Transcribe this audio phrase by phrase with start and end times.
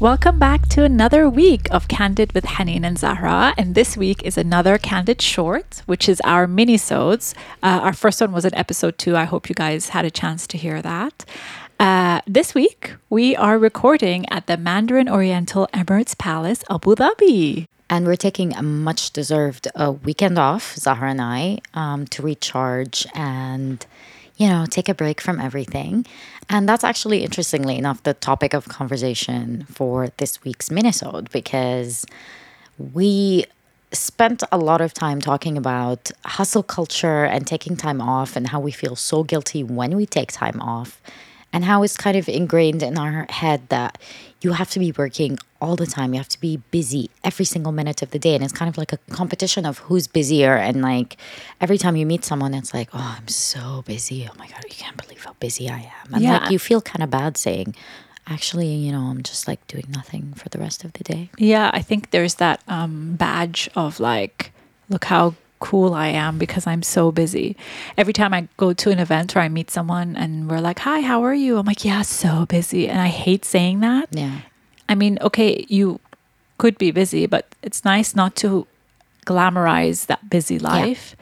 [0.00, 3.52] Welcome back to another week of Candid with Haneen and Zahra.
[3.58, 7.34] And this week is another Candid Short, which is our mini-sodes.
[7.64, 9.16] Uh, our first one was in episode two.
[9.16, 11.24] I hope you guys had a chance to hear that.
[11.80, 17.66] Uh, this week, we are recording at the Mandarin Oriental Emirates Palace, Abu Dhabi.
[17.90, 23.04] And we're taking a much deserved uh, weekend off, Zahra and I, um, to recharge
[23.16, 23.84] and,
[24.38, 26.06] you know, take a break from everything.
[26.48, 32.06] And that's actually, interestingly enough, the topic of conversation for this week's minisode because
[32.78, 33.44] we
[33.92, 38.60] spent a lot of time talking about hustle culture and taking time off and how
[38.60, 41.00] we feel so guilty when we take time off
[41.52, 43.98] and how it's kind of ingrained in our head that
[44.40, 46.12] you have to be working all the time.
[46.14, 48.34] You have to be busy every single minute of the day.
[48.36, 50.54] And it's kind of like a competition of who's busier.
[50.54, 51.16] And like
[51.60, 54.28] every time you meet someone, it's like, oh, I'm so busy.
[54.30, 56.14] Oh my God, you can't believe how busy I am.
[56.14, 56.38] And Yeah.
[56.38, 57.74] like you feel kind of bad saying,
[58.28, 61.30] actually, you know, I'm just like doing nothing for the rest of the day.
[61.38, 64.52] Yeah, I think there's that um, badge of like,
[64.88, 67.56] look how cool I am because I'm so busy.
[67.96, 71.00] Every time I go to an event or I meet someone and we're like, hi,
[71.00, 71.58] how are you?
[71.58, 72.88] I'm like, yeah, so busy.
[72.88, 74.08] And I hate saying that.
[74.12, 74.40] Yeah.
[74.88, 76.00] I mean, okay, you
[76.58, 78.66] could be busy, but it's nice not to
[79.26, 81.14] glamorize that busy life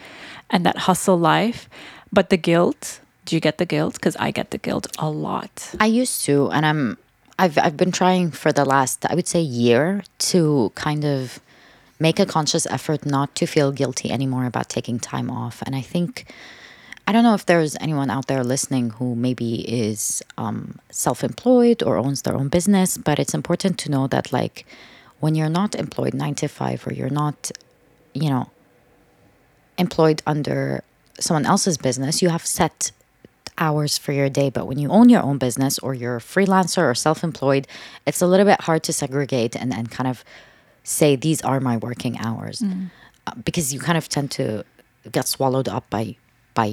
[0.51, 1.69] and that hustle life.
[2.12, 3.95] But the guilt, do you get the guilt?
[3.95, 5.75] Because I get the guilt a lot.
[5.81, 6.98] I used to, and I'm
[7.39, 11.41] I've I've been trying for the last I would say year to kind of
[11.98, 15.62] make a conscious effort not to feel guilty anymore about taking time off.
[15.62, 16.27] And I think
[17.08, 21.98] I don't know if there's anyone out there listening who maybe is um, self-employed or
[21.98, 24.67] owns their own business, but it's important to know that like
[25.20, 27.52] when you're not employed nine to five or you're not,
[28.12, 28.50] you know,
[29.78, 30.83] employed under
[31.20, 32.91] someone else's business, you have set
[33.56, 34.50] hours for your day.
[34.50, 37.68] But when you own your own business or you're a freelancer or self employed,
[38.05, 40.24] it's a little bit hard to segregate and, and kind of
[40.86, 42.63] say, these are my working hours.
[42.63, 44.64] Uh, because you kind of tend to
[45.11, 46.05] get swallowed up by,
[46.55, 46.69] by,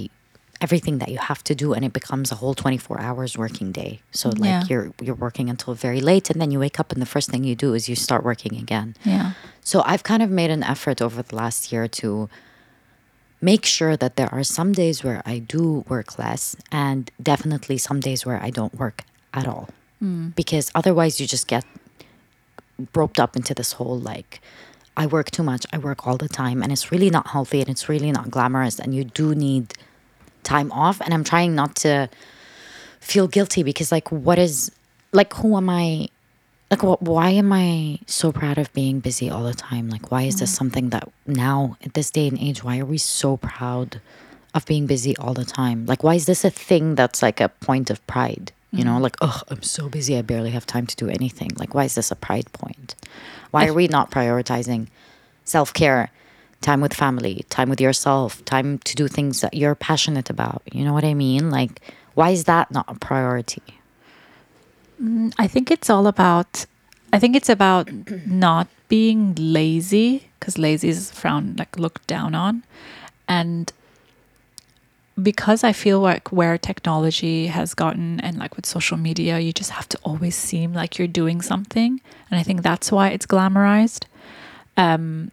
[0.62, 4.00] everything that you have to do and it becomes a whole 24 hours working day
[4.12, 4.64] so like Yeah.
[4.70, 7.44] you're you're working until very late and then you wake up and the first thing
[7.44, 9.28] you do is you start working again Yeah.
[9.62, 12.30] so I've kind of made an effort over the last year to
[13.42, 18.00] make sure that there are some days where I do work less and definitely some
[18.00, 19.04] days where I don't work
[19.34, 19.68] at all.
[20.36, 21.66] Because otherwise you just get
[22.96, 24.42] roped up into this whole like
[24.96, 27.70] I work too much, I work all the time and it's really not healthy and
[27.70, 29.74] it's really not glamorous and you do need
[30.44, 32.10] time off and I'm trying not to
[33.00, 34.72] feel guilty because like what is
[35.12, 36.10] like who am I
[36.70, 39.90] like wh- why am i so proud of being busy all the time?
[39.90, 40.58] Like why is this mm-hmm.
[40.58, 44.00] something that now at this day and age why are we so proud
[44.54, 45.86] of being busy all the time?
[45.86, 49.02] Like why is this a thing that's like a point of pride you know mm.
[49.02, 51.52] like oh i'm so busy i barely have time to do anything.
[51.56, 52.96] Like why is this a pride point?
[53.52, 54.88] Why are we not prioritizing
[55.46, 56.10] self-care
[56.62, 60.64] time with family time with yourself time to do things that you're passionate about?
[60.72, 61.50] You know what i mean?
[61.50, 61.82] Like
[62.16, 63.64] why is that not a priority?
[65.02, 66.66] Mm, I think it's all about
[67.14, 67.90] I think it's about
[68.26, 72.64] not being lazy because lazy is frowned like looked down on
[73.28, 73.72] and
[75.22, 79.70] because I feel like where technology has gotten and like with social media you just
[79.72, 84.06] have to always seem like you're doing something and I think that's why it's glamorized
[84.78, 85.32] um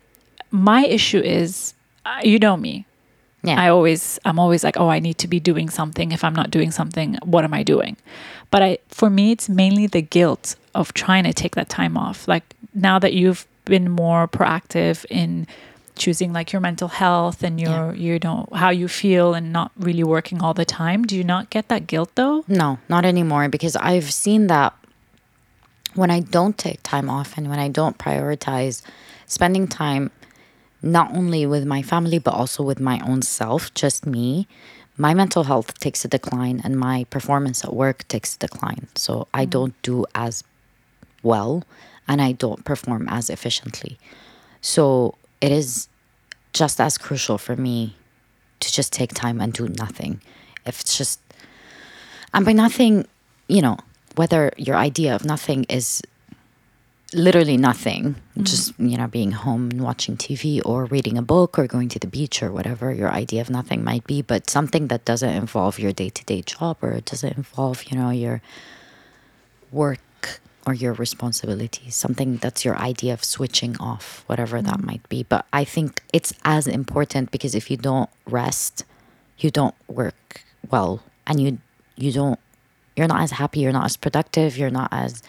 [0.50, 1.74] my issue is
[2.04, 2.84] uh, you know me
[3.42, 6.12] yeah I always I'm always like, oh, I need to be doing something.
[6.12, 7.96] If I'm not doing something, what am I doing?
[8.50, 12.28] But I for me it's mainly the guilt of trying to take that time off.
[12.28, 15.46] Like now that you've been more proactive in
[16.00, 20.02] choosing like your mental health and your you know how you feel and not really
[20.02, 22.44] working all the time, do you not get that guilt though?
[22.48, 24.74] No, not anymore because I've seen that
[25.94, 28.82] when I don't take time off and when I don't prioritize
[29.26, 30.10] spending time
[30.82, 34.48] not only with my family but also with my own self, just me,
[34.96, 38.88] my mental health takes a decline and my performance at work takes a decline.
[38.96, 39.50] So I mm.
[39.50, 40.42] don't do as
[41.22, 41.64] well
[42.08, 43.98] and I don't perform as efficiently.
[44.62, 45.88] So it is
[46.52, 47.96] just as crucial for me
[48.60, 50.20] to just take time and do nothing.
[50.66, 51.20] If it's just
[52.32, 53.06] and by nothing,
[53.48, 53.78] you know,
[54.14, 56.02] whether your idea of nothing is
[57.12, 58.44] literally nothing, mm-hmm.
[58.44, 61.98] just, you know, being home and watching TV or reading a book or going to
[61.98, 65.78] the beach or whatever your idea of nothing might be, but something that doesn't involve
[65.78, 68.40] your day to day job or it doesn't involve, you know, your
[69.72, 69.98] work
[70.66, 74.84] or your responsibilities, something that's your idea of switching off, whatever that mm.
[74.84, 75.22] might be.
[75.22, 78.84] But I think it's as important because if you don't rest,
[79.38, 81.02] you don't work well.
[81.26, 81.58] And you
[81.96, 82.38] you don't
[82.96, 85.22] you're not as happy, you're not as productive, you're not as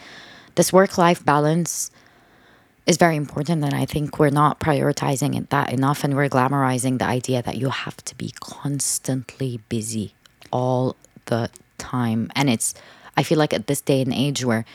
[0.56, 1.92] this work life balance
[2.86, 3.63] is very important.
[3.63, 7.57] And i think we're not prioritizing it that enough and we're glamorizing the idea that
[7.57, 10.13] you have to be constantly busy
[10.51, 10.95] all
[11.25, 12.30] the time.
[12.36, 12.74] And it's
[13.16, 14.66] i feel like at this day and age where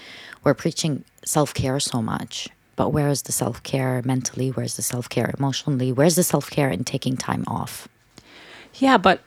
[0.47, 5.91] we're preaching self-care so much but where is the self-care mentally where's the self-care emotionally
[5.93, 7.89] where's the self-care in taking time off
[8.79, 9.21] Yeah, but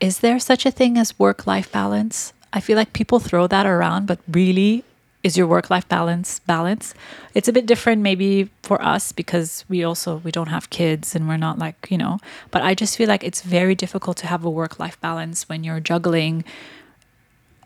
[0.00, 2.32] is there such a thing as work life balance?
[2.52, 4.84] I feel like people throw that around, but really,
[5.24, 6.94] is your work life balance balance?
[7.34, 11.26] It's a bit different maybe for us because we also we don't have kids and
[11.28, 12.18] we're not like, you know,
[12.52, 15.64] but I just feel like it's very difficult to have a work life balance when
[15.64, 16.44] you're juggling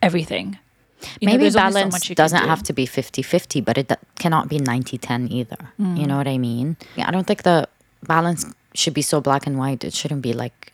[0.00, 0.58] everything.
[1.20, 2.48] You maybe so balance can doesn't do.
[2.48, 5.98] have to be 50-50 but it cannot be 90-10 either Mm.
[5.98, 6.76] you know what i mean
[7.08, 7.68] i don't think the
[8.14, 8.44] balance
[8.74, 10.72] should be so black and white it shouldn't be like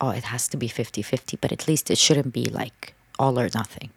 [0.00, 3.48] oh it has to be 50-50 but at least it shouldn't be like all or
[3.54, 3.90] nothing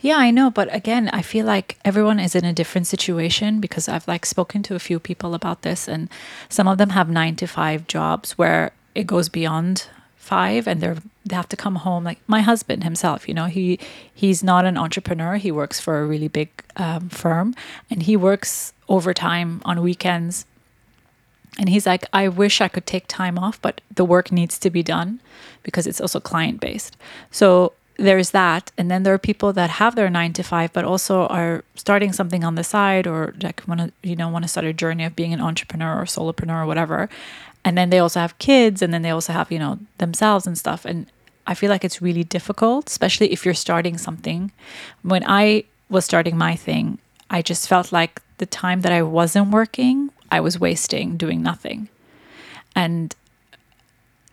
[0.00, 3.84] Yeah, I know, but again, I feel like everyone is in a different situation because
[3.92, 6.08] I've like spoken to a few people about this and
[6.48, 9.86] some of them have 9 to 5 jobs where it goes beyond
[10.22, 13.78] 5 and they're they have to come home like my husband himself, you know, he
[14.14, 17.54] he's not an entrepreneur, he works for a really big um, firm
[17.90, 20.46] and he works overtime on weekends
[21.58, 24.70] and he's like, I wish I could take time off, but the work needs to
[24.70, 25.20] be done
[25.64, 26.96] because it's also client based.
[27.30, 28.72] So there's that.
[28.78, 32.12] And then there are people that have their nine to five, but also are starting
[32.12, 35.04] something on the side or like want to, you know, want to start a journey
[35.04, 37.10] of being an entrepreneur or solopreneur or whatever.
[37.64, 40.58] And then they also have kids and then they also have, you know, themselves and
[40.58, 40.84] stuff.
[40.84, 41.06] And
[41.46, 44.52] I feel like it's really difficult, especially if you're starting something.
[45.02, 46.98] When I was starting my thing,
[47.30, 51.88] I just felt like the time that I wasn't working, I was wasting doing nothing.
[52.74, 53.14] And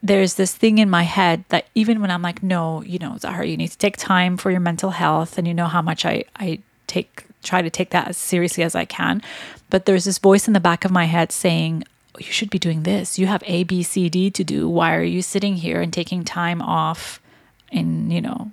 [0.01, 3.45] there's this thing in my head that even when I'm like, no, you know, Zahra,
[3.45, 6.23] you need to take time for your mental health, and you know how much I
[6.37, 9.21] I take try to take that as seriously as I can,
[9.69, 11.87] but there's this voice in the back of my head saying, "Oh,
[12.19, 13.17] you should be doing this.
[13.17, 14.67] You have A, B, C, D to do.
[14.67, 17.21] Why are you sitting here and taking time off
[17.71, 18.51] in you know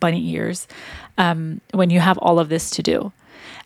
[0.00, 0.66] bunny ears
[1.18, 3.12] um, when you have all of this to do?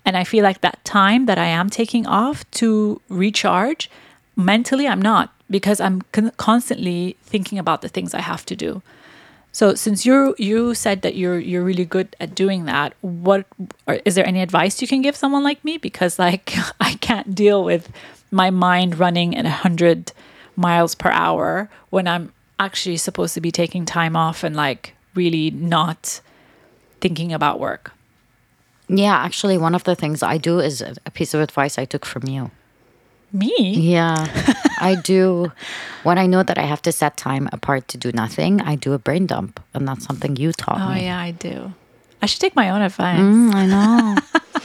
[0.04, 3.90] And I feel like that time that I am taking off to recharge,
[4.36, 8.82] mentally, I'm not because I'm con- constantly thinking about the things I have to do.
[9.52, 13.46] So since you you said that you're you're really good at doing that, what
[13.86, 15.78] or is there any advice you can give someone like me?
[15.78, 17.90] Because like I can't deal with
[18.30, 20.12] my mind running at hundred
[20.56, 25.50] miles per hour when I'm actually supposed to be taking time off and like really
[25.50, 26.20] not
[27.00, 27.92] thinking about work.
[28.88, 31.84] yeah actually one of the things i do is a a piece of advice i
[31.84, 32.50] took from you
[33.32, 33.52] Me?
[33.94, 34.16] yeah
[34.90, 35.50] i do
[36.04, 38.92] when i know that i have to set time apart to do nothing i do
[38.94, 41.56] a brain dump and that's something you taught Oh me Oh yeah, I do.
[42.22, 43.20] I should take my own advice.
[43.20, 44.16] Mm, I know.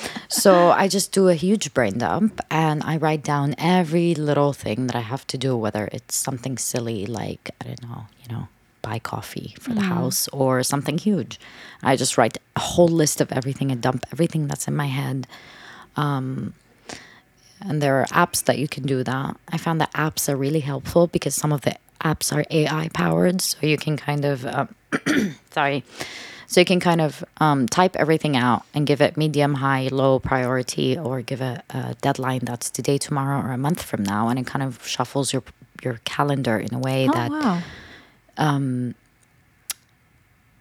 [0.30, 4.88] so I just do a huge brain dump and I write down every little thing
[4.88, 8.48] that I have to do, whether it's something silly like, I don't know, you know,
[8.82, 11.40] buy coffee for the house or something huge.
[11.84, 15.28] I just write a whole list of everything and dump everything that's in my head.
[15.96, 16.54] Um,
[17.62, 19.38] and there are apps that you can do that.
[19.50, 23.42] I found that apps are really helpful because some of the apps are AI powered.
[23.42, 24.76] So you can kind of, um,
[25.52, 25.84] sorry.
[26.52, 30.20] So you can kind of um, type everything out and give it medium, high, low
[30.20, 34.38] priority, or give a, a deadline that's today, tomorrow, or a month from now, and
[34.38, 35.44] it kind of shuffles your
[35.82, 37.64] your calendar in a way Oh that wow.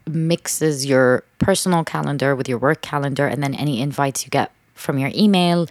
[0.06, 4.96] mixes your personal calendar with your work calendar, and then any invites you get from
[4.96, 5.66] your email,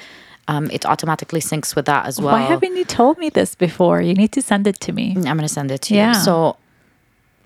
[0.50, 2.34] um, it automatically syncs with that as well.
[2.36, 4.02] Why haven't you told me this before?
[4.02, 5.14] You need to send it to me.
[5.16, 6.10] I'm gonna send it to Yeah.
[6.10, 6.14] you.
[6.26, 6.58] So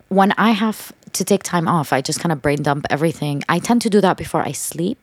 [0.09, 3.43] when I have to take time off, I just kind of brain dump everything.
[3.47, 4.99] I tend to do that before I sleep.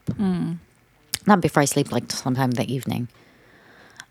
[1.27, 3.09] Not before I sleep, like sometime in the evening.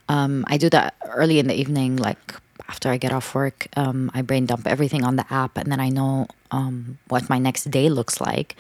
[0.07, 2.35] Um, I do that early in the evening, like
[2.67, 3.67] after I get off work.
[3.75, 7.39] Um, I brain dump everything on the app, and then I know um, what my
[7.39, 8.55] next day looks like,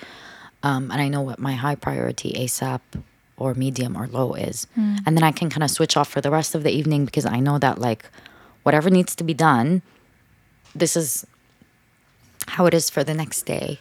[0.63, 2.81] um, and I know what my high priority ASAP
[3.37, 4.67] or medium or low is,
[5.05, 7.25] and then I can kind of switch off for the rest of the evening because
[7.25, 8.05] I know that like
[8.63, 9.81] whatever needs to be done,
[10.75, 11.25] this is
[12.49, 13.79] how it is for the next day.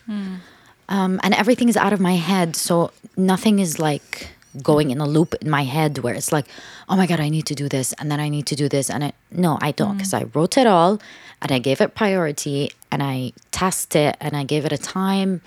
[0.91, 2.57] Um, and everything is out of my head.
[2.57, 4.29] So nothing is like
[4.63, 6.47] going in a loop in my head where it's like,
[6.89, 7.93] oh my God, I need to do this.
[7.99, 8.89] And then I need to do this.
[8.91, 9.97] And I, no, I don't.
[9.99, 10.99] Because I wrote it all
[11.43, 15.43] and I gave it priority and I tested it and I gave it a time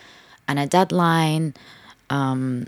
[0.47, 1.53] and a deadline.
[2.09, 2.67] Um,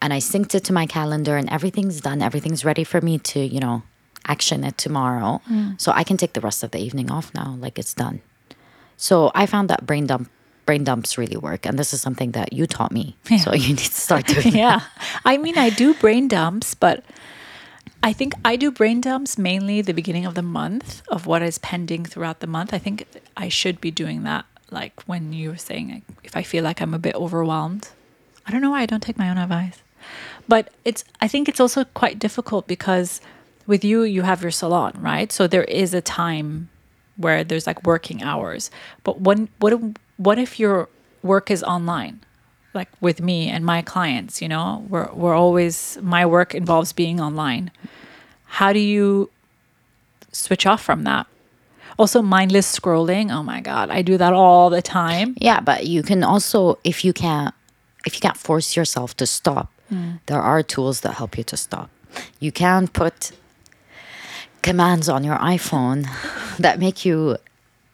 [0.00, 2.22] and I synced it to my calendar and everything's done.
[2.22, 3.82] Everything's ready for me to, you know,
[4.26, 5.40] action it tomorrow.
[5.78, 7.56] So I can take the rest of the evening off now.
[7.58, 8.20] Like it's done.
[9.02, 10.30] So I found that brain dump
[10.64, 13.16] brain dumps really work, and this is something that you taught me.
[13.42, 14.54] So you need to start doing.
[14.54, 14.82] yeah.
[15.24, 17.02] I mean, I do brain dumps, but
[18.00, 21.58] I think I do brain dumps mainly the beginning of the month of what is
[21.58, 22.72] pending throughout the month.
[22.72, 23.04] I think
[23.36, 26.80] I should be doing that like when you were saying like, if I feel like
[26.80, 27.88] I'm a bit overwhelmed.
[28.46, 29.82] I don't know why I don't take my own advice.
[30.46, 33.20] But it's I think it's also quite difficult because
[33.66, 35.32] with you you have your salon, right?
[35.32, 36.68] So there is a time
[37.16, 38.70] where there's like working hours.
[39.04, 39.74] But when what
[40.16, 40.88] what if your
[41.22, 42.20] work is online?
[42.74, 47.20] Like with me and my clients, you know, we're we're always my work involves being
[47.20, 47.70] online.
[48.46, 49.30] How do you
[50.32, 51.26] switch off from that?
[51.98, 53.30] Also mindless scrolling.
[53.30, 55.34] Oh my god, I do that all the time.
[55.38, 57.54] Yeah, but you can also if you can't
[58.06, 60.18] if you can't force yourself to stop, mm.
[60.26, 61.90] there are tools that help you to stop.
[62.40, 63.32] You can put
[64.62, 66.08] commands on your iPhone
[66.58, 67.36] that make you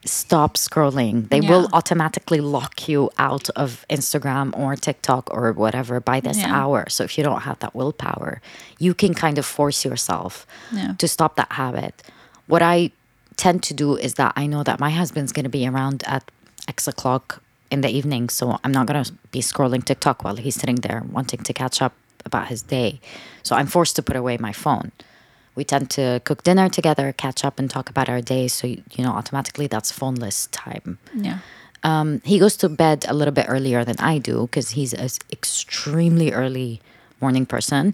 [0.05, 1.29] stop scrolling.
[1.29, 6.55] They will automatically lock you out of Instagram or TikTok or whatever by this Yeah.
[6.55, 6.87] hour.
[6.89, 8.41] So if you don't have that willpower,
[8.79, 10.95] you can kind of force yourself Yeah.
[10.99, 12.03] to stop that habit.
[12.47, 12.93] What I
[13.37, 16.23] tend to do is that I know that my husband's going to be around at
[16.69, 18.29] X o'clock in the evening.
[18.31, 21.83] So I'm not going to be scrolling TikTok while he's sitting there wanting to catch
[21.83, 21.93] up
[22.25, 23.01] about his day.
[23.43, 24.93] So I'm forced to put away my phone.
[25.59, 28.47] We tend to cook dinner together, catch up, and talk about our day.
[28.47, 30.99] So, you know, automatically that's phoneless time.
[31.13, 31.39] Yeah.
[31.83, 35.11] Um, he goes to bed a little bit earlier than I do because he's an
[35.33, 36.81] extremely early
[37.21, 37.93] morning person.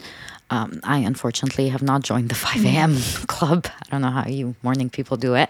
[0.50, 2.98] Um, I unfortunately have not joined the 5 a.m.
[3.28, 3.66] club.
[3.66, 5.48] I don't know how you morning people do it.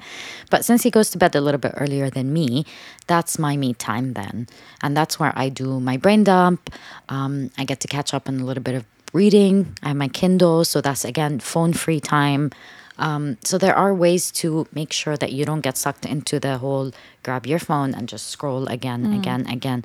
[0.50, 2.64] But since he goes to bed a little bit earlier than me,
[3.08, 4.46] that's my me time then.
[4.82, 6.70] And that's where I do my brain dump.
[7.08, 9.78] Um, I get to catch up on a little bit of reading.
[9.82, 10.66] I have my Kindle.
[10.66, 12.50] So that's again phone free time.
[12.98, 16.58] Um, so there are ways to make sure that you don't get sucked into the
[16.58, 16.92] whole
[17.22, 19.84] grab your phone and just scroll again, again, again.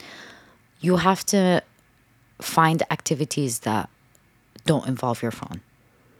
[0.79, 1.63] You have to
[2.41, 3.89] find activities that
[4.65, 5.61] don't involve your phone.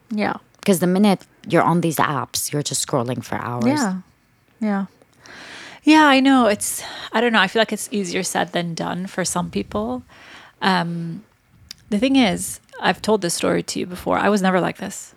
[0.09, 0.37] Yeah.
[0.57, 3.65] Because the minute you're on these apps, you're just scrolling for hours.
[3.65, 4.01] Yeah.
[4.59, 4.85] Yeah.
[5.83, 6.47] Yeah, I know.
[6.47, 7.39] It's, I don't know.
[7.39, 10.03] I feel like it's easier said than done for some people.
[10.61, 11.23] Um,
[11.89, 14.17] the thing is, I've told this story to you before.
[14.17, 15.13] I was never like this.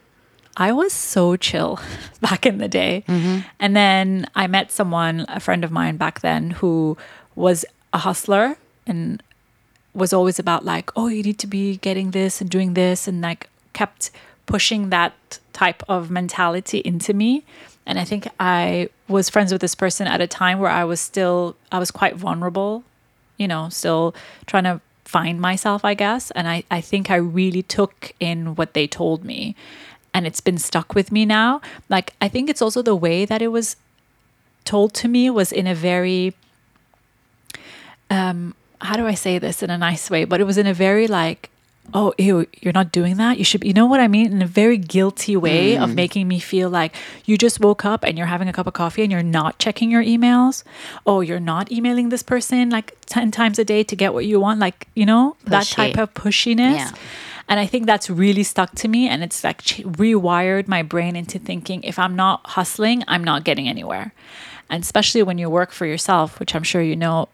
[0.56, 1.80] I was so chill
[2.20, 3.04] back in the day.
[3.08, 3.40] Mm-hmm.
[3.58, 6.96] And then I met someone, a friend of mine back then, who
[7.34, 9.22] was a hustler and
[9.94, 13.20] was always about like, oh, you need to be getting this and doing this, and
[13.20, 14.10] like kept
[14.46, 17.44] pushing that type of mentality into me.
[17.84, 21.00] And I think I was friends with this person at a time where I was
[21.00, 22.84] still, I was quite vulnerable,
[23.36, 24.14] you know, still
[24.46, 24.80] trying to
[25.16, 26.30] find myself, I guess.
[26.32, 29.54] And I, I think I really took in what they told me.
[30.14, 31.60] And it's been stuck with me now.
[31.88, 33.76] Like, I think it's also the way that it was
[34.64, 36.34] told to me was in a very
[38.10, 40.24] um how do I say this in a nice way?
[40.24, 41.50] But it was in a very like,
[41.94, 43.38] oh, ew, you're not doing that.
[43.38, 44.32] You should, be, you know what I mean?
[44.32, 45.94] In a very guilty way of mm.
[45.94, 49.02] making me feel like you just woke up and you're having a cup of coffee
[49.02, 50.64] and you're not checking your emails.
[51.06, 54.40] Oh, you're not emailing this person like 10 times a day to get what you
[54.40, 54.60] want.
[54.60, 56.76] Like, you know, that type of pushiness.
[56.76, 56.92] Yeah.
[57.48, 59.08] And I think that's really stuck to me.
[59.08, 63.44] And it's like ch- rewired my brain into thinking if I'm not hustling, I'm not
[63.44, 64.14] getting anywhere.
[64.70, 67.28] And especially when you work for yourself, which I'm sure you know,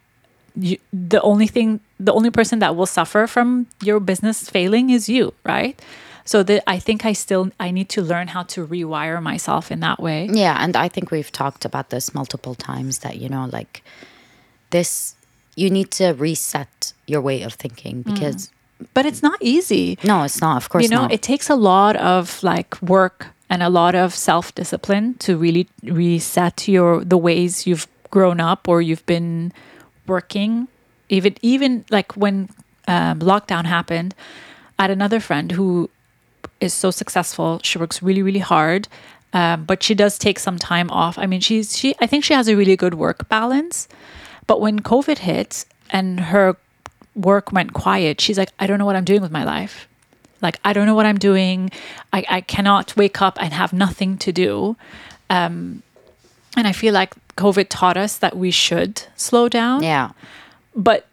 [0.57, 5.09] you, the only thing, the only person that will suffer from your business failing is
[5.09, 5.81] you, right?
[6.25, 9.81] So that I think I still I need to learn how to rewire myself in
[9.81, 10.29] that way.
[10.31, 13.83] Yeah, and I think we've talked about this multiple times that, you know, like
[14.71, 15.15] this,
[15.57, 18.13] you need to reset your way of thinking mm.
[18.13, 18.51] because,
[18.95, 19.99] But it's not easy.
[20.05, 21.13] no, it's not, of course you know, not.
[21.13, 25.69] it takes a lot of like work and a lot of self discipline to really
[25.83, 29.53] reset your the ways you've grown up or you've been
[30.09, 30.69] working.
[31.09, 32.49] Even even like when
[32.87, 34.15] um, lockdown happened,
[34.79, 35.91] I had another friend who
[36.61, 37.61] is so successful.
[37.63, 38.89] She works really really hard,
[39.33, 41.19] um, but she does take some time off.
[41.19, 43.89] I mean, she's she I think she has a really good work balance.
[44.47, 46.57] But when COVID hit and her
[47.15, 49.87] work went quiet, she's like, I don't know what I'm doing with my life.
[50.41, 51.71] Like, I don't know what I'm doing.
[52.13, 54.77] I, I cannot wake up and have nothing to do.
[55.29, 55.83] Um,
[56.57, 59.83] and I feel like COVID taught us that we should slow down.
[59.83, 60.11] yeah.
[60.77, 61.07] But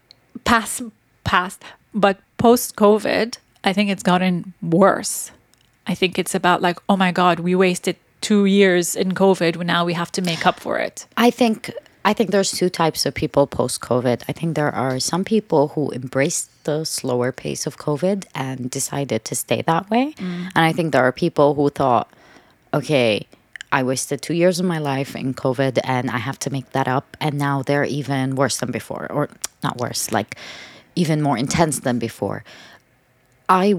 [0.44, 0.82] past,
[1.24, 1.62] past,
[1.94, 5.32] but post COVID, I think it's gotten worse.
[5.86, 9.64] I think it's about like, oh my God, we wasted two years in COVID.
[9.64, 11.06] Now we have to make up for it.
[11.16, 11.72] I think
[12.04, 14.22] I think there's two types of people post COVID.
[14.28, 19.24] I think there are some people who embraced the slower pace of COVID and decided
[19.24, 20.14] to stay that way.
[20.18, 20.50] Mm.
[20.54, 22.08] And I think there are people who thought,
[22.72, 23.26] okay,
[23.72, 26.88] I wasted two years of my life in COVID and I have to make that
[26.88, 27.16] up.
[27.20, 29.28] And now they're even worse than before, or
[29.62, 30.36] not worse, like
[30.94, 32.44] even more intense than before.
[33.48, 33.74] I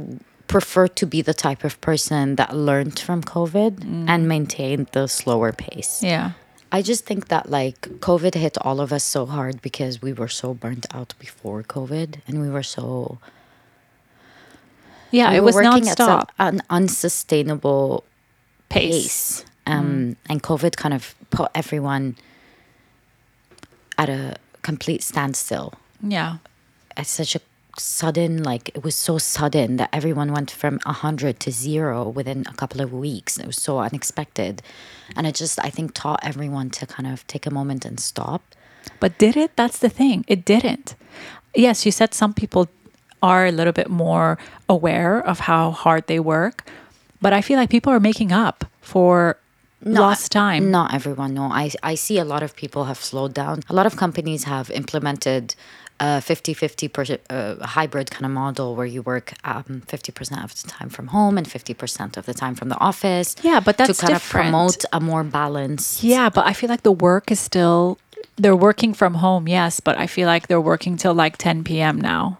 [0.47, 4.05] prefer to be the type of person that learned from COVID mm.
[4.07, 6.01] and maintained the slower pace.
[6.01, 6.31] Yeah.
[6.71, 10.27] I just think that like COVID hit all of us so hard because we were
[10.27, 13.19] so burnt out before COVID and we were so
[15.11, 18.03] Yeah, we it was working at nonstop an unsustainable
[18.69, 19.43] pace.
[19.43, 19.45] pace.
[19.67, 22.15] Um, And COVID kind of put everyone
[23.97, 25.73] at a complete standstill.
[26.01, 26.37] Yeah.
[26.95, 27.41] At such a
[27.79, 32.53] sudden, like it was so sudden that everyone went from 100 to zero within a
[32.53, 33.37] couple of weeks.
[33.37, 34.61] It was so unexpected.
[35.15, 38.41] And it just, I think, taught everyone to kind of take a moment and stop.
[38.99, 39.51] But did it?
[39.55, 40.25] That's the thing.
[40.27, 40.95] It didn't.
[41.55, 42.67] Yes, you said some people
[43.21, 44.37] are a little bit more
[44.69, 46.69] aware of how hard they work,
[47.19, 49.37] but I feel like people are making up for
[49.83, 50.71] lost time.
[50.71, 51.43] Not everyone, no.
[51.43, 53.61] I, I see a lot of people have slowed down.
[53.69, 55.55] A lot of companies have implemented
[55.99, 56.91] a 50 50
[57.29, 61.37] uh, hybrid kind of model where you work um, 50% of the time from home
[61.37, 63.35] and 50% of the time from the office.
[63.41, 64.47] Yeah, but that's to kind different.
[64.47, 66.03] of promote a more balance.
[66.03, 67.97] Yeah, but I feel like the work is still
[68.35, 71.99] they're working from home, yes, but I feel like they're working till like 10 p.m.
[71.99, 72.37] now.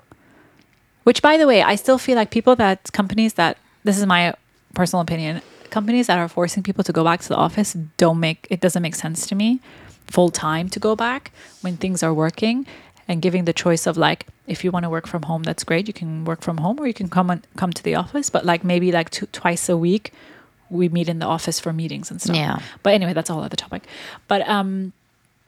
[1.03, 4.35] Which by the way, I still feel like people that companies that this is my
[4.75, 8.47] personal opinion, companies that are forcing people to go back to the office don't make
[8.49, 9.59] it doesn't make sense to me
[10.07, 11.31] full time to go back
[11.61, 12.65] when things are working
[13.07, 15.87] and giving the choice of like if you want to work from home that's great
[15.87, 18.45] you can work from home or you can come on, come to the office but
[18.45, 20.13] like maybe like two, twice a week
[20.69, 22.59] we meet in the office for meetings and stuff Yeah.
[22.83, 23.83] but anyway that's a whole other topic
[24.27, 24.93] but um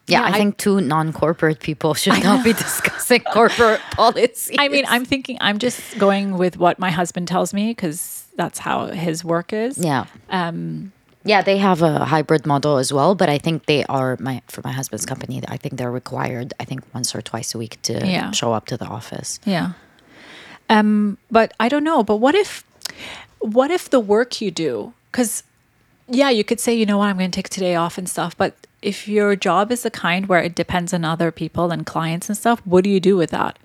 [0.07, 4.55] Yeah, Yeah, I, I- think two non corporate people should not be discussing corporate policy.
[4.57, 8.60] I mean, I'm thinking, I'm just going with what my husband tells me because that's
[8.60, 9.77] how his work is.
[9.77, 10.05] Yeah.
[10.29, 10.91] Um,
[11.25, 14.62] Yeah, they have a hybrid model as well, but I think they are my for
[14.63, 15.36] my husband's company.
[15.55, 16.53] I think they're required.
[16.62, 18.31] I think once or twice a week to Yeah.
[18.31, 19.39] show up to the office.
[19.45, 19.67] yeah.
[20.69, 22.04] Um, but I don't know.
[22.04, 22.63] But what if,
[23.39, 25.43] what if the work you do, because
[26.08, 28.38] yeah, you could say, you know what, I'm going to take today off and stuff.
[28.38, 32.30] But if your job is the kind where it depends on other people and clients
[32.30, 33.58] and stuff, what do you do with that?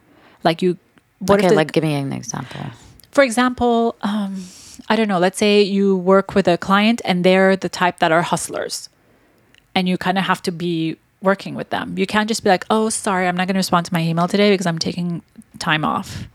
[0.42, 0.76] Like you,
[1.20, 2.60] what okay, if the, like give me an example.
[3.12, 4.32] for example, um,
[4.88, 8.12] I don't know, let's say you work with a client and they're the type that
[8.12, 8.88] are hustlers
[9.74, 11.96] and you kind of have to be working with them.
[11.98, 14.28] You can't just be like, oh, sorry, I'm not going to respond to my email
[14.28, 15.22] today because I'm taking
[15.58, 16.28] time off.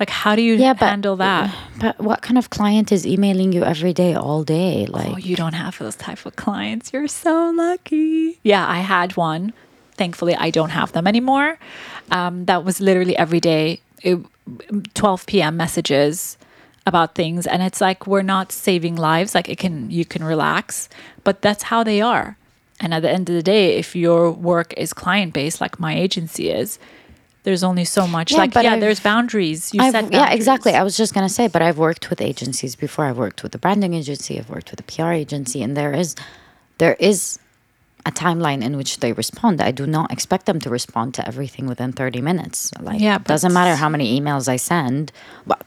[0.00, 1.54] Like, how do you Yeah, but- handle that?
[1.80, 4.86] But what kind of client is emailing you every day, all day?
[4.86, 6.92] Like, Oh, you don't have those type of clients.
[6.92, 8.38] You're so lucky.
[8.42, 9.52] Yeah, I had one.
[9.96, 11.58] Thankfully, I don't have them anymore.
[12.10, 14.18] Um, that was literally every day, it,
[14.94, 15.56] 12 p.m.
[15.56, 16.36] messages
[16.86, 19.34] about things, and it's like we're not saving lives.
[19.34, 20.88] Like it can, you can relax,
[21.24, 22.36] but that's how they are.
[22.80, 25.94] And at the end of the day, if your work is client based, like my
[25.96, 26.78] agency is,
[27.44, 28.32] there's only so much.
[28.32, 29.72] Yeah, like yeah, I've- there's boundaries.
[29.72, 30.74] You I've- set yeah, exactly.
[30.74, 33.04] I was just gonna say, but I've worked with agencies before.
[33.06, 34.38] I've worked with a branding agency.
[34.38, 36.16] I've worked with a PR agency, and there is,
[36.78, 37.38] there is,
[38.06, 39.60] a timeline in which they respond.
[39.60, 42.70] I do not expect them to respond to everything within thirty minutes.
[42.80, 45.12] Like, Yeah, it doesn't matter how many emails I send.
[45.46, 45.62] But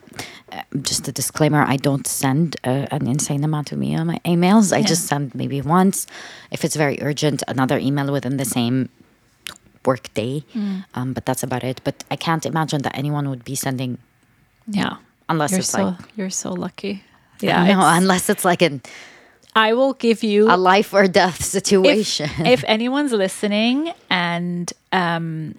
[0.52, 4.72] uh, just a disclaimer: I don't send uh, an insane amount of me my emails.
[4.76, 6.08] I just send maybe once.
[6.52, 8.90] If it's very urgent, another email within the same
[9.86, 10.44] work day.
[10.54, 10.86] Mm.
[10.94, 11.82] Um, but that's about it.
[11.84, 13.98] But I can't imagine that anyone would be sending
[14.68, 14.98] Yeah,
[15.30, 17.04] unless you're it's so like you're so lucky.
[17.42, 18.82] yeah, Yeah, no, unless it's like an,
[19.58, 22.30] I will give you a life or death situation.
[22.40, 25.56] if, if anyone's listening and um,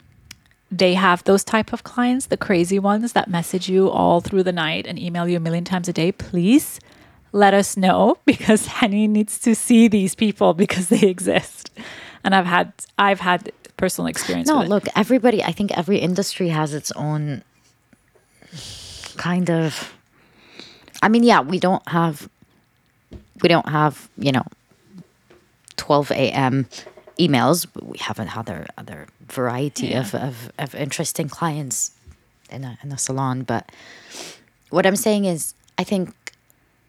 [0.71, 4.53] they have those type of clients, the crazy ones that message you all through the
[4.53, 6.79] night and email you a million times a day, please
[7.33, 11.71] let us know because Henny needs to see these people because they exist.
[12.23, 14.49] And I've had I've had personal experience.
[14.49, 15.43] no, look, everybody.
[15.43, 17.43] I think every industry has its own
[19.17, 19.93] kind of.
[21.03, 22.29] I mean, yeah, we don't have,
[23.43, 24.45] we don't have you know,
[25.77, 26.67] twelve a.m.
[27.19, 31.93] emails, but we have another other variety of, of of interesting clients
[32.51, 33.43] in a in a salon.
[33.43, 33.71] But
[34.71, 36.15] what I'm saying is, I think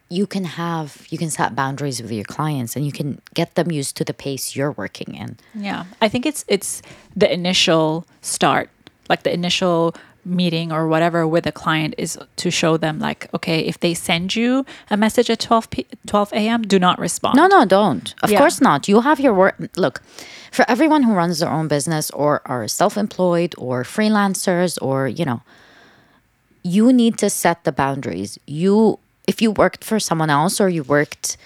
[0.08, 3.70] you can have you can set boundaries with your clients and you can get them
[3.70, 5.38] used to the pace you're working in.
[5.54, 6.82] Yeah, I think it's it's
[7.16, 8.70] the initial start,
[9.08, 13.60] like the initial meeting or whatever with a client is to show them like, okay,
[13.60, 17.36] if they send you a message at 12 p- 12 a.m., do not respond.
[17.36, 18.14] No, no, don't.
[18.22, 18.38] Of Yeah.
[18.38, 18.88] course not.
[18.88, 19.56] You have your work.
[19.76, 20.02] Look,
[20.52, 25.24] for everyone who runs their own business or are self employed or freelancers or, you
[25.24, 25.42] know,
[26.62, 28.38] you need to set the boundaries.
[28.46, 31.36] You, if you worked for someone else or you worked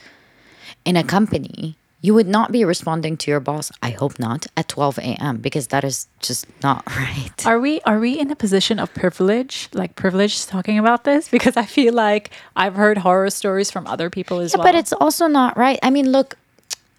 [0.84, 4.68] in a company, you would not be responding to your boss, I hope not, at
[4.68, 5.38] 12 a.m.
[5.38, 7.46] because that is just not right.
[7.46, 11.28] Are we are we in a position of privilege, like privilege talking about this?
[11.36, 12.28] Because I feel like
[12.62, 14.66] I've heard horror stories from other people as Yeah, well.
[14.68, 15.78] but it's also not right.
[15.82, 16.34] I mean, look,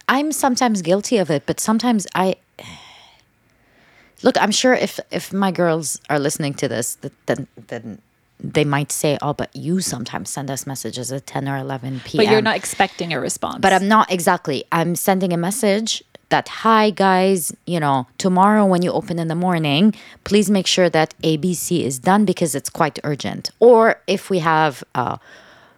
[0.09, 2.35] I'm sometimes guilty of it, but sometimes I
[4.23, 4.35] look.
[4.41, 8.01] I'm sure if if my girls are listening to this, that then then
[8.39, 12.25] they might say, "Oh, but you sometimes send us messages at 10 or 11 p.m."
[12.25, 13.59] but you're not expecting a response.
[13.61, 14.63] But I'm not exactly.
[14.71, 19.35] I'm sending a message that, hi guys, you know, tomorrow when you open in the
[19.35, 19.93] morning,
[20.23, 23.51] please make sure that ABC is done because it's quite urgent.
[23.59, 25.17] Or if we have, uh,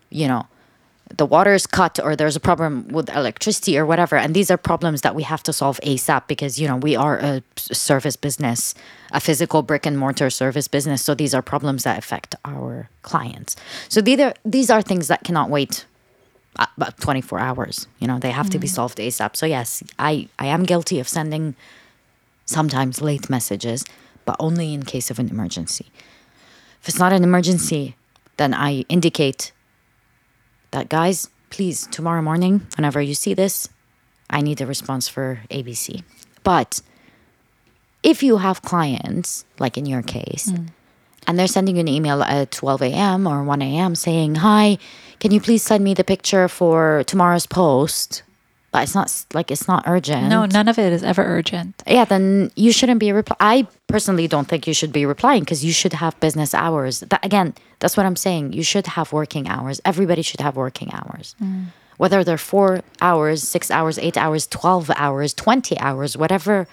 [0.09, 0.47] you know,
[1.15, 4.57] the water is cut or there's a problem with electricity or whatever, and these are
[4.57, 8.75] problems that we have to solve ASAP because, you know, we are a service business,
[9.11, 11.01] a physical brick and mortar service business.
[11.01, 13.55] So these are problems that affect our clients.
[13.87, 15.85] So these are, these are things that cannot wait
[16.59, 17.87] uh, about 24 hours.
[17.99, 21.07] You know they have to be solved asap so yes i i am guilty of
[21.07, 21.55] sending
[22.45, 23.85] sometimes late messages
[24.25, 25.85] but only in case of an emergency.
[26.81, 27.95] If it's not an emergency
[28.37, 29.51] then i indicate
[30.71, 33.69] that guys please tomorrow morning whenever you see this
[34.29, 36.03] i need a response for abc
[36.43, 36.81] but
[38.03, 40.69] if you have clients like in your case mm.
[41.27, 43.27] and they're sending you an email at 12 a.m.
[43.27, 43.95] or 1 a.m.
[43.95, 44.77] saying, Hi,
[45.19, 48.23] can you please send me the picture for tomorrow's post?
[48.83, 50.27] It's not like it's not urgent.
[50.27, 51.83] no, none of it is ever urgent.
[51.85, 53.37] Yeah, then you shouldn't be replying.
[53.39, 57.01] I personally don't think you should be replying because you should have business hours.
[57.01, 58.53] That, again, that's what I'm saying.
[58.53, 59.81] You should have working hours.
[59.85, 61.35] Everybody should have working hours.
[61.41, 61.67] Mm.
[61.97, 66.67] Whether they're four hours, six hours, eight hours, 12 hours, 20 hours, whatever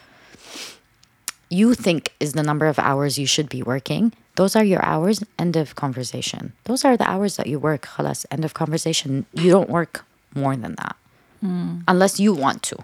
[1.49, 5.23] you think is the number of hours you should be working, those are your hours.
[5.39, 6.53] End of conversation.
[6.65, 7.87] Those are the hours that you work.
[7.87, 9.25] Khalas, end of conversation.
[9.33, 10.97] You don't work more than that
[11.45, 12.77] unless you want to.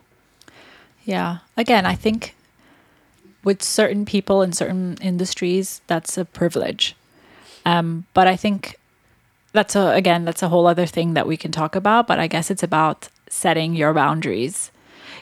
[1.05, 1.38] Yeah.
[1.57, 2.35] Again, I think
[3.42, 6.94] with certain people in certain industries, that's a privilege.
[7.64, 8.77] Um, but I think
[9.53, 12.07] that's a again, that's a whole other thing that we can talk about.
[12.07, 14.70] But I guess it's about setting your boundaries.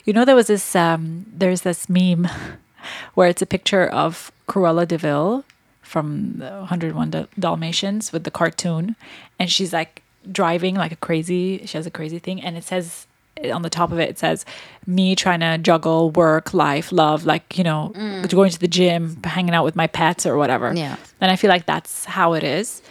[0.05, 2.29] You know, there was this um, there's this meme
[3.15, 5.45] where it's a picture of Cruella de Vil
[5.83, 8.95] from the 101 Dal- Dalmatians with the cartoon,
[9.39, 11.65] and she's like driving like a crazy.
[11.67, 13.07] She has a crazy thing, and it says
[13.53, 14.45] on the top of it, it says
[14.87, 17.93] me trying to juggle work, life, love, like you know,
[18.29, 20.73] going to the gym, hanging out with my pets or whatever.
[20.75, 20.97] Yeah.
[21.21, 22.83] and I feel like that's how it is.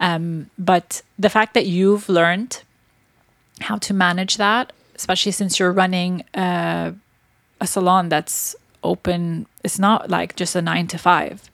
[0.00, 2.62] Um, but the fact that you've learned
[3.60, 6.92] how to manage that, especially since you're running uh,
[7.60, 11.50] a salon that's open, it's not like just a nine to five,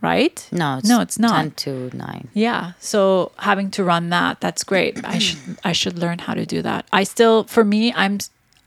[0.00, 0.48] right?
[0.52, 1.56] No, it's no, it's not.
[1.56, 2.28] 10 to 9.
[2.34, 2.72] Yeah.
[2.78, 5.04] So having to run that, that's great.
[5.04, 6.86] I should I should learn how to do that.
[6.92, 8.18] I still for me, I'm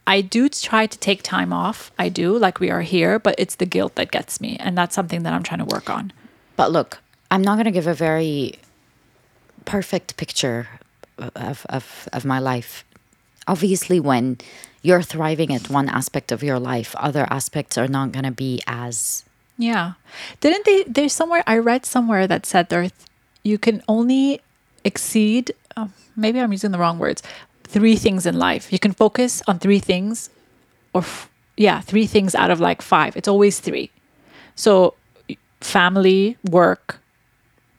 [0.08, 1.92] I do try to take time off.
[1.98, 4.58] I do, like we are here, but it's the guilt that gets me.
[4.60, 6.12] And that's something that I'm trying to work on.
[6.56, 8.56] But look, I'm not going to give a very
[9.66, 10.68] perfect picture
[11.18, 12.84] of, of, of my life.
[13.48, 14.40] Obviously, when
[14.82, 18.62] you're thriving at one aspect of your life, other aspects are not going to be
[18.68, 19.24] as.
[19.62, 19.94] Yeah.
[20.40, 22.90] Didn't they there's somewhere I read somewhere that said there
[23.44, 24.42] you can only
[24.84, 27.22] exceed oh, maybe I'm using the wrong words.
[27.64, 28.74] Three things in life.
[28.74, 30.30] You can focus on three things
[30.94, 33.16] or f- yeah, three things out of like five.
[33.16, 33.92] It's always three.
[34.56, 34.96] So
[35.62, 37.00] family, work,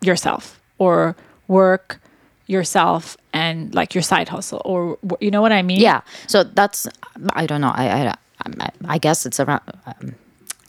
[0.00, 1.16] yourself or
[1.48, 2.00] work
[2.46, 5.80] yourself and like your side hustle or you know what I mean?
[5.80, 6.02] Yeah.
[6.28, 6.86] So that's,
[7.34, 7.72] I don't know.
[7.74, 8.14] I, I,
[8.60, 10.14] I, I guess it's around um,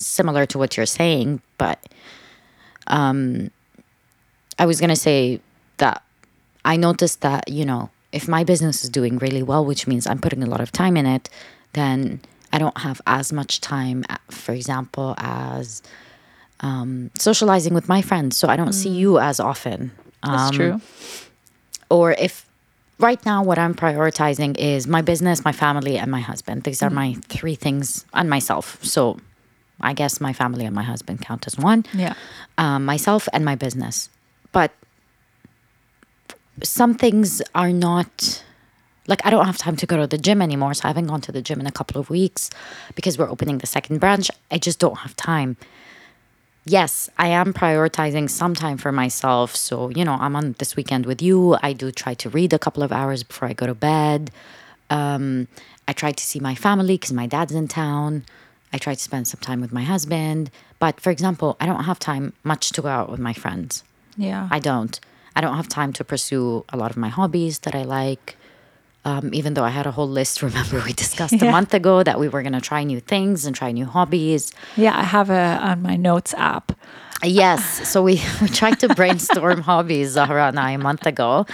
[0.06, 1.80] similar to what you're saying, but
[2.88, 3.50] um,
[4.60, 5.40] I was going to say
[5.78, 6.04] that
[6.66, 10.20] I noticed that, you know, if my business is doing really well, which means I'm
[10.20, 11.30] putting a lot of time in it,
[11.74, 15.82] then I don't have as much time, for example, as
[16.60, 18.38] um, socializing with my friends.
[18.38, 19.92] So I don't see you as often.
[20.24, 20.82] That's Um, true.
[21.90, 22.46] or if
[23.00, 26.64] right now what I'm prioritizing is my business, my family, and my husband.
[26.64, 28.78] These are my three things, and myself.
[28.84, 29.18] So
[29.84, 31.86] I guess my family and my husband count as one.
[31.94, 32.14] Yeah.
[32.58, 34.10] Um, myself and my business.
[34.52, 34.72] But
[36.64, 38.44] some things are not
[39.08, 40.74] like I don't have time to go to the gym anymore.
[40.74, 42.50] So I haven't gone to the gym in a couple of weeks
[42.96, 44.32] because we're opening the second branch.
[44.50, 45.58] I just don't have time
[46.66, 49.56] yes, I am prioritizing some time for myself.
[49.56, 51.58] So, you know, I'm on this weekend with you.
[51.62, 54.32] I do try to read a couple of hours before I go to bed.
[54.90, 55.48] Um,
[55.88, 58.26] I try to see my family because my dad's in town.
[58.74, 60.50] I try to spend some time with my husband.
[60.80, 63.84] But for example, I don't have time much to go out with my friends.
[64.18, 64.48] Yeah.
[64.52, 65.00] I don't.
[65.36, 68.36] I don't have time to pursue a lot of my hobbies that I like.
[69.06, 72.20] Um, even though I had a whole list, remember we discussed a month ago that
[72.20, 74.52] we were going to try new things and try new hobbies.
[74.78, 76.72] Yeah, I have a on my notes app.
[77.24, 77.88] Yes.
[77.90, 81.46] So we, we tried to brainstorm hobbies, Zahra and I, a month ago,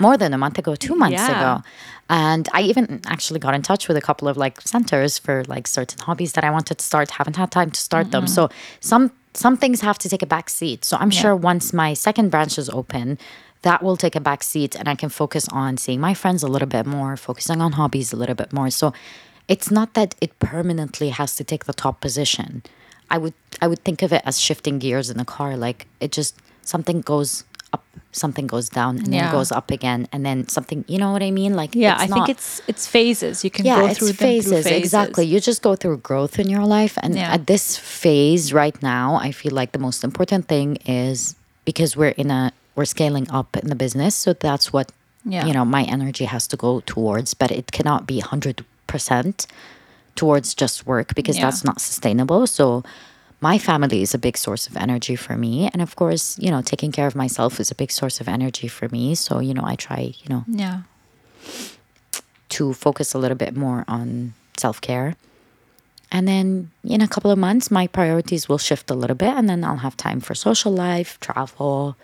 [0.00, 1.36] more than a month ago, two months Yeah.
[1.56, 1.64] ago.
[2.12, 5.66] And I even actually got in touch with a couple of like centers for like
[5.66, 8.26] certain hobbies that I wanted to start, haven't had time to start them.
[8.26, 8.34] Mm-hmm.
[8.34, 10.84] So some some things have to take a back seat.
[10.84, 13.18] So I'm sure once my second branch is open,
[13.62, 16.48] that will take a back seat and I can focus on seeing my friends a
[16.48, 18.68] little bit more, focusing on hobbies a little bit more.
[18.68, 18.92] So
[19.48, 22.62] it's not that it permanently has to take the top position.
[23.08, 25.56] I would I would think of it as shifting gears in a car.
[25.56, 29.22] Like it just something goes up, something goes down, and Yeah.
[29.22, 30.84] then goes up again, and then something.
[30.86, 31.54] You know what I mean?
[31.54, 33.42] Like Yeah, it's I think it's it's phases.
[33.44, 34.78] You can yeah, go it's through them phases, through phases.
[34.84, 35.24] exactly.
[35.26, 37.32] You just go through growth in your life, and Yeah.
[37.36, 42.16] at this phase right now, I feel like the most important thing is because we're
[42.22, 44.92] in a we're scaling up in the business, so that's what
[45.24, 45.46] Yeah.
[45.46, 49.46] you know my energy has to go towards, but it cannot be hundred percent
[50.20, 51.44] towards just work because Yeah.
[51.46, 52.46] that's not sustainable.
[52.46, 52.82] So
[53.42, 56.62] my family is a big source of energy for me and of course you know
[56.62, 59.64] taking care of myself is a big source of energy for me so you know
[59.72, 60.78] i try you know Yeah.
[62.50, 65.16] to focus a little bit more on self-care
[66.10, 69.48] and then in a couple of months my priorities will shift a little bit and
[69.48, 71.96] then i'll have time for social life travel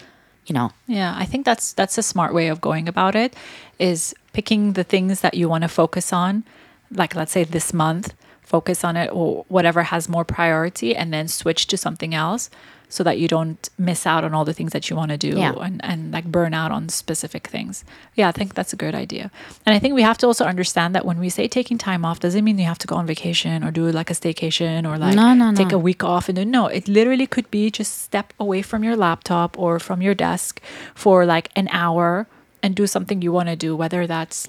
[0.47, 3.35] you know Yeah, I think that's that's a smart way of going about it
[3.79, 6.43] is picking the things that you want to focus on.
[6.91, 8.15] Like let's say this month,
[8.55, 12.49] focus on it or whatever has more priority and then switch to something else
[12.91, 15.33] so that you don't miss out on all the things that you want to do
[15.37, 15.53] Yeah.
[15.67, 17.85] and, and like burn out on specific things.
[18.19, 19.31] Yeah, I think that's a good idea.
[19.67, 22.19] And I think we have to also understand that when we say taking time off
[22.25, 25.15] doesn't mean you have to go on vacation or do like a staycation or like
[25.15, 25.77] No, no, take no.
[25.77, 28.97] a week off and do no it literally could be just step away from your
[28.97, 30.53] laptop or from your desk
[30.95, 32.27] for like an hour
[32.63, 34.49] and do something you want to do whether that's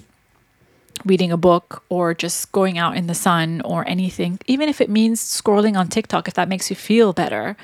[1.04, 4.90] reading a book or just going out in the sun or anything even if it
[4.90, 7.56] means scrolling on TikTok if that makes you feel better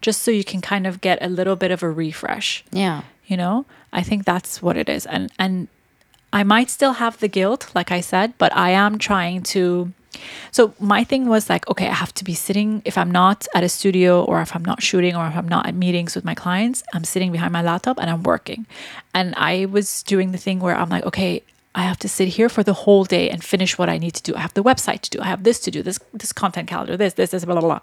[0.00, 2.64] just so you can kind of get a little bit of a refresh.
[2.72, 3.02] Yeah.
[3.26, 5.06] You know i think that's what it is.
[5.06, 5.68] And and
[6.32, 9.92] i might still have the guilt like i said but i am trying to
[10.50, 13.64] so my thing was like okay i have to be sitting if i'm not at
[13.64, 16.34] a studio or if i'm not shooting or if i'm not at meetings with my
[16.34, 18.66] clients i'm sitting behind my laptop and i'm working.
[19.14, 21.42] And i was doing the thing where i'm like okay
[21.74, 24.22] I have to sit here for the whole day and finish what I need to
[24.22, 24.34] do.
[24.34, 25.20] I have the website to do.
[25.20, 25.82] I have this to do.
[25.82, 26.96] This this content calendar.
[26.96, 27.80] This this this blah blah blah.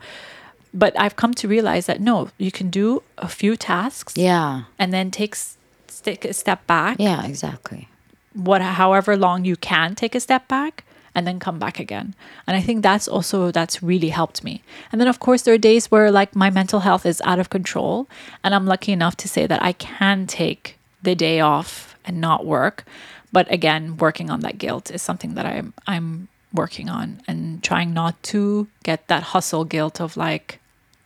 [0.74, 4.94] But I've come to realize that no, you can do a few tasks yeah and
[4.94, 5.58] then takes
[6.04, 7.88] take a step back yeah exactly
[8.34, 10.84] what however long you can take a step back
[11.16, 12.14] and then come back again
[12.46, 15.58] and i think that's also that's really helped me and then of course there are
[15.58, 18.08] days where like my mental health is out of control
[18.44, 22.46] and i'm lucky enough to say that i can take the day off and not
[22.46, 22.86] work
[23.32, 27.94] but again working on that guilt is something that i'm i'm working on and trying
[27.94, 30.60] not to get that hustle guilt of like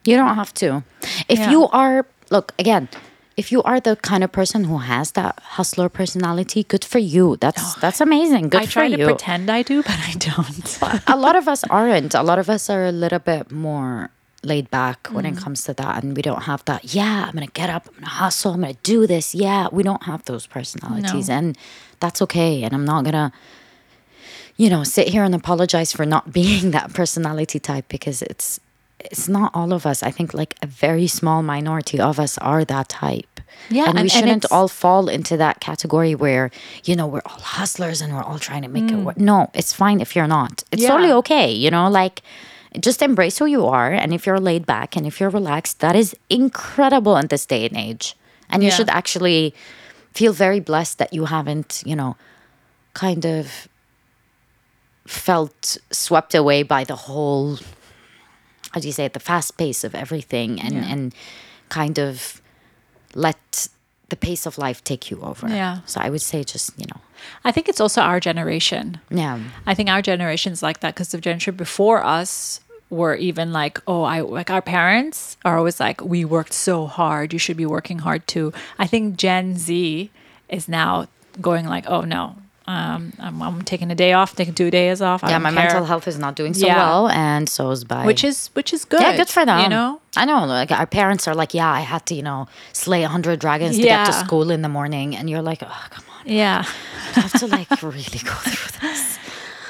[0.06, 0.82] You don't have to.
[1.30, 1.52] If Yeah.
[1.54, 2.90] you are, look, again,
[3.38, 7.38] if you are the kind of person who has that hustler personality, good for you.
[7.38, 8.50] That's that's amazing.
[8.50, 10.68] Good i for try to pretend i do but i don't
[11.08, 12.14] a lot of us aren't.
[12.18, 14.10] A lot of us are a little bit more
[14.44, 15.38] laid back when Mm.
[15.38, 16.04] it comes to that.
[16.04, 18.54] And we don't have that, yeah, I'm going to get up, I'm going to hustle,
[18.54, 19.36] I'm going to do this.
[19.36, 21.28] Yeah, we don't have those personalities.
[21.30, 21.36] No.
[21.36, 21.58] And
[22.00, 22.64] that's okay.
[22.64, 23.32] And I'm not going to,
[24.58, 28.60] you know, sit here and apologize for not being that personality type because it's,
[29.00, 30.04] it's not all of us.
[30.04, 33.28] I think like a very small minority of us are that type.
[33.70, 36.50] Yeah, and, we and- and shouldn't it's- all fall into that category where
[36.84, 39.18] you know we're all hustlers and we're all trying to make it work.
[39.18, 40.64] No, it's fine if you're not.
[40.72, 40.86] It's Mm.
[40.86, 40.90] Yeah.
[40.90, 41.52] totally okay.
[41.52, 42.22] You know, like
[42.80, 45.96] just embrace who you are, and if you're laid back and if you're relaxed, that
[45.96, 48.16] is incredible in this day and age.
[48.50, 49.54] And you should actually
[50.14, 52.16] feel very blessed that you haven't, you know,
[52.94, 53.68] kind of
[55.08, 57.58] felt swept away by the whole
[58.72, 60.86] how do you say it the fast pace of everything and Yeah.
[60.92, 61.14] and
[61.70, 62.42] kind of
[63.16, 63.68] let
[64.12, 65.80] the pace of life take you over Yeah.
[65.92, 67.00] so i would say just you know
[67.48, 71.20] i think it's also our generation yeah I think our generation's like that because the
[71.28, 72.60] generation before us
[73.00, 77.32] were even like, oh, I like our parents are always like, we worked so hard.
[77.32, 78.52] You should be working hard too.
[78.84, 80.10] I think Gen Z
[80.50, 81.08] is now
[81.40, 82.36] going like, oh no,
[82.68, 85.24] um, I'm, I'm taking a day off, taking two days off.
[85.24, 85.64] I yeah my care.
[85.64, 86.78] mental health is not doing so Yeah.
[86.78, 89.02] well and so is by which is which is good.
[89.02, 91.82] yeah good for them You know, i know like our parents are like yeah i
[91.82, 95.30] had to you know slay 100 dragons to get to school in the morning and
[95.30, 96.64] you're like oh come on yeah,
[97.16, 99.18] i have to like really go through this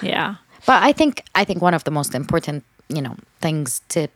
[0.03, 4.07] yeah, But I think I think one of the most important, you know, things to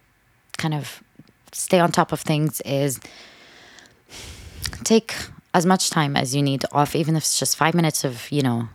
[0.57, 1.01] kind of
[1.53, 2.99] stay on top of things is
[4.83, 5.13] take
[5.55, 8.41] as much time as you need off, even if it's just five minutes of, you
[8.41, 8.67] know,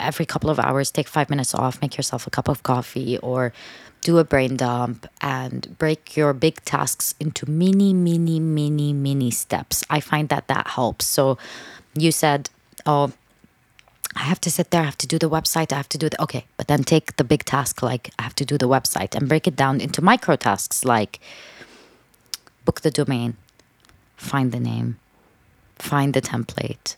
[0.00, 3.52] every couple of hours, take five minutes off, make yourself a cup of coffee, or
[4.00, 9.84] do a brain dump and break your big tasks into mini, mini, mini, mini steps.
[9.88, 11.06] I find that that helps.
[11.06, 11.38] So
[11.94, 12.50] you said,
[12.84, 13.12] oh,
[14.16, 16.08] I have to sit there, I have to do the website, I have to do
[16.08, 19.14] the okay, but then take the big task like I have to do the website
[19.14, 21.20] and break it down into micro tasks like
[22.64, 23.36] book the domain,
[24.16, 24.98] find the name,
[25.84, 26.96] find the template,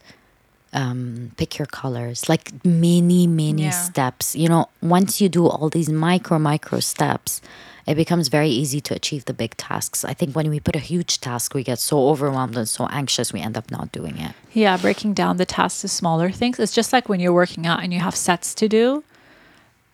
[0.73, 3.71] um, pick your colors, like many, many Yeah.
[3.71, 4.37] steps.
[4.37, 7.41] You know, once you do all these micro, micro steps,
[7.87, 10.05] it becomes very easy to achieve the big tasks.
[10.05, 13.33] I think when we put a huge task, we get so overwhelmed and so anxious,
[13.33, 14.33] we end up not doing it.
[14.53, 16.59] Yeah, breaking down the tasks to smaller things.
[16.59, 19.05] It's just like when you're working out and you have sets to do.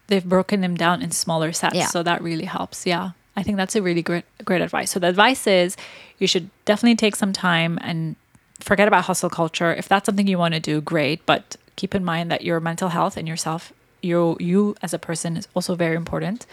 [0.09, 1.87] They've broken them down in smaller sets, Yeah.
[1.87, 2.87] so that really helps.
[2.87, 4.90] Yeah, I think that's a really great great advice.
[4.90, 5.76] So the advice is
[6.18, 8.16] you should definitely take some time and
[8.62, 9.72] forget about hustle culture.
[9.75, 12.88] If that's something you want to do, great, but keep in mind that your mental
[12.90, 13.72] health and yourself,
[14.03, 16.46] you you as a person is also very important.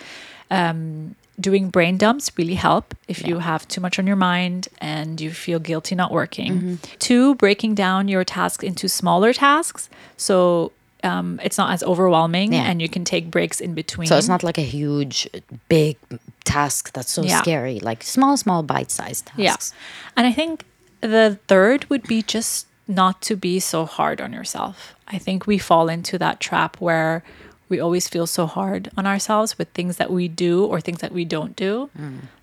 [0.51, 5.21] Um, doing brain dumps really help if you have too much on your mind and
[5.21, 6.53] you feel guilty not working.
[6.53, 6.75] Mm-hmm.
[6.99, 9.89] Two, breaking down your tasks into smaller tasks.
[10.17, 12.63] So um, it's not as overwhelming Yeah.
[12.63, 14.07] and you can take breaks in between.
[14.07, 15.29] So it's not like a huge,
[15.69, 15.95] big
[16.43, 17.41] task that's so Yeah.
[17.41, 17.79] scary.
[17.79, 19.73] Like small, small, bite-sized tasks.
[19.73, 20.11] Yeah.
[20.17, 20.65] And I think
[21.01, 24.95] the third would be just not to be so hard on yourself.
[25.07, 27.23] I think we fall into that trap where
[27.69, 31.11] we always feel so hard on ourselves with things that we do or things that
[31.11, 31.89] we don't do.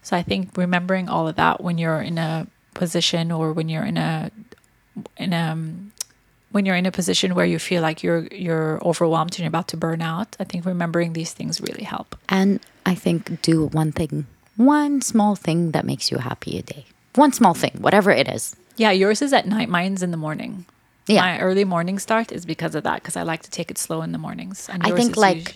[0.02, 3.84] So I think remembering all of that when you're in a position or when you're
[3.84, 4.30] in a
[5.16, 5.56] in a
[6.52, 9.68] when you're in a position where you feel like you're you're overwhelmed and you're about
[9.68, 12.16] to burn out, I think remembering these things really help.
[12.28, 16.86] And I think do one thing, one small thing that makes you happy a day.
[17.16, 18.54] One small thing, whatever it is.
[18.76, 20.66] Yeah, yours is at night, mine's in the morning.
[21.06, 21.22] Yeah.
[21.22, 24.02] My early morning start is because of that, because I like to take it slow
[24.02, 24.68] in the mornings.
[24.68, 25.54] And I think like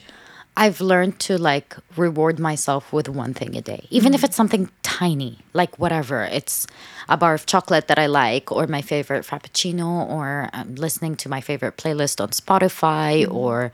[0.56, 4.70] I've learned to like reward myself with one thing a day, even if it's something
[4.82, 6.22] tiny, like whatever.
[6.24, 6.66] It's
[7.08, 11.28] a bar of chocolate that I like, or my favorite frappuccino, or um, listening to
[11.28, 13.72] my favorite playlist on Spotify, or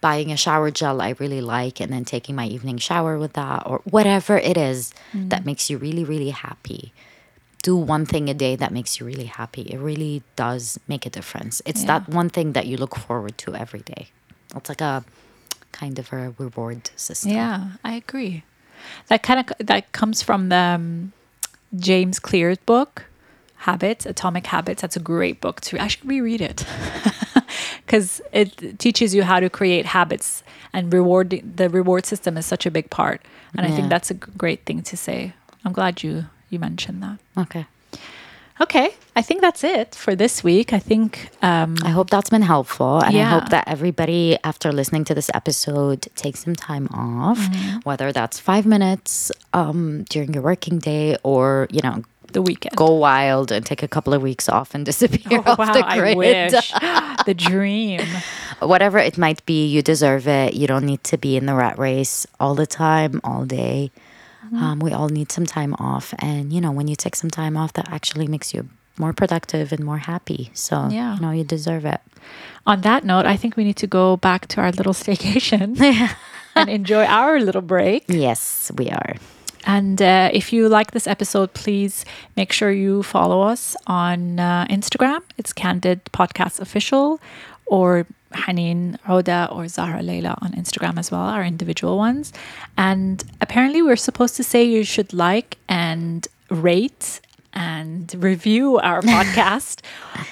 [0.00, 3.62] buying a shower gel I really like, and then taking my evening shower with that,
[3.66, 6.92] or whatever it is that makes you really, really happy.
[7.64, 9.62] Do one thing a day that makes you really happy.
[9.74, 11.62] It really does make a difference.
[11.64, 11.92] It's Yeah.
[12.00, 14.02] that one thing that you look forward to every day.
[14.54, 15.02] It's like a
[15.72, 17.32] kind of a reward system.
[17.32, 18.44] yeah, I agree.
[19.08, 21.12] That kind of that comes from the um,
[21.88, 23.06] James Clear's book,
[23.68, 24.82] Habits, Atomic Habits.
[24.82, 25.78] That's a great book too.
[25.80, 26.66] I should reread it
[27.86, 30.42] because it teaches you how to create habits
[30.74, 31.30] and reward.
[31.56, 33.22] The reward system is such a big part,
[33.56, 35.32] and I think that's a great thing to say.
[35.64, 37.18] I'm glad you you mentioned that.
[37.44, 37.66] Okay.
[38.60, 40.72] Okay, I think that's it for this week.
[40.72, 43.00] I think um, I hope that's been helpful.
[43.02, 47.78] And I hope that everybody, after listening to this episode, takes some time off, Mm-hmm.
[47.82, 52.76] whether that's five minutes um, during your working day or, you know, the weekend.
[52.76, 55.84] go wild and take a couple of weeks off and disappear Oh, off wow, the
[55.84, 56.16] I grid.
[56.16, 56.72] wish.
[57.26, 58.02] the dream.
[58.62, 60.54] Whatever it might be, you deserve it.
[60.54, 63.90] You don't need to be in the rat race all the time, all day.
[64.54, 64.62] Mm-hmm.
[64.64, 66.14] Um, we all need some time off.
[66.20, 69.72] And, you know, when you take some time off, that actually makes you more productive
[69.72, 70.50] and more happy.
[70.54, 71.14] So, Yeah.
[71.16, 72.00] you know, you deserve it.
[72.66, 75.80] On that note, I think we need to go back to our little staycation
[76.54, 78.04] and enjoy our little break.
[78.08, 79.16] Yes, we are.
[79.66, 82.04] And uh, if you like this episode, please
[82.36, 85.22] make sure you follow us on uh, Instagram.
[85.38, 87.18] It's Candid Podcast Official
[87.66, 92.32] or Haneen Odeh or Zahra Lyla on Instagram as well, our individual ones.
[92.76, 97.20] And apparently, we're supposed to say you should like and rate
[97.54, 99.80] and review our podcast.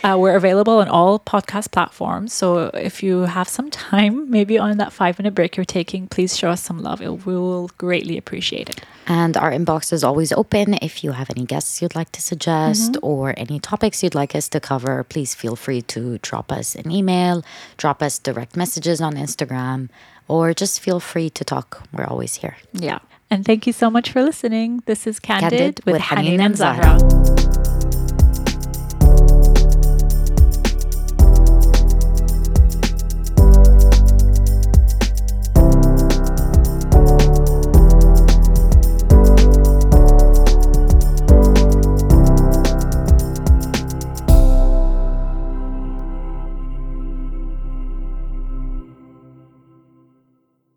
[0.04, 2.32] uh, we're available on all podcast platforms.
[2.32, 6.36] So if you have some time, maybe on that five minute break you're taking, please
[6.36, 7.00] show us some love.
[7.00, 8.82] It, we will greatly appreciate it.
[9.06, 10.74] And our inbox is always open.
[10.74, 13.04] If you have any guests you'd like to suggest Mm-hmm.
[13.06, 16.90] or any topics you'd like us to cover, please feel free to drop us an
[16.90, 17.44] email,
[17.76, 19.88] drop us direct messages on Instagram,
[20.28, 21.82] or just feel free to talk.
[21.92, 22.56] We're always here.
[22.72, 22.98] Yeah.
[23.32, 24.82] And thank you so much for listening.
[24.84, 27.71] This is Candid, Candid with, with Haneen and and Zahra.